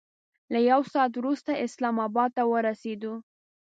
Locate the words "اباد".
2.07-2.29